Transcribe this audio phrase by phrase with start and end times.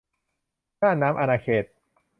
[0.81, 1.65] น่านน้ำอาณาเขต